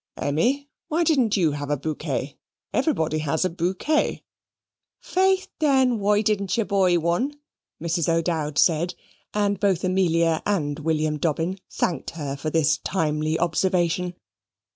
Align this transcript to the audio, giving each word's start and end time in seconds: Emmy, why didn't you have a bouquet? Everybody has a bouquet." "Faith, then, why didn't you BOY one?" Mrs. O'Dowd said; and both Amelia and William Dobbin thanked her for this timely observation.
Emmy, 0.17 0.67
why 0.87 1.03
didn't 1.03 1.37
you 1.37 1.51
have 1.51 1.69
a 1.69 1.77
bouquet? 1.77 2.35
Everybody 2.73 3.19
has 3.19 3.45
a 3.45 3.51
bouquet." 3.51 4.23
"Faith, 4.99 5.47
then, 5.59 5.99
why 5.99 6.23
didn't 6.23 6.57
you 6.57 6.65
BOY 6.65 6.97
one?" 6.97 7.35
Mrs. 7.79 8.09
O'Dowd 8.09 8.57
said; 8.57 8.95
and 9.35 9.59
both 9.59 9.83
Amelia 9.83 10.41
and 10.43 10.79
William 10.79 11.19
Dobbin 11.19 11.59
thanked 11.69 12.09
her 12.17 12.35
for 12.35 12.49
this 12.49 12.79
timely 12.79 13.37
observation. 13.37 14.15